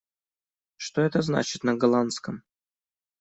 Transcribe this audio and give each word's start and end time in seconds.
Что 0.77 1.01
это 1.03 1.21
значит 1.21 1.63
на 1.63 1.75
голландском? 1.75 2.41